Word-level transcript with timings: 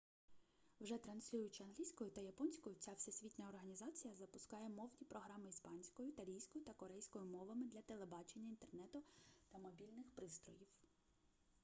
вже 0.79 0.97
транслюючи 0.97 1.63
англійською 1.63 2.09
та 2.11 2.21
японською 2.21 2.75
ця 2.79 2.93
всесвітня 2.93 3.49
організація 3.49 4.15
запускає 4.15 4.69
мовні 4.69 5.05
програми 5.09 5.49
іспанською 5.49 6.09
італійською 6.09 6.65
та 6.65 6.73
корейською 6.73 7.25
мовами 7.25 7.65
для 7.73 7.81
телебачення 7.81 8.49
інтернету 8.49 9.03
та 9.51 9.57
мобільних 9.57 10.11
пристроїв 10.15 10.67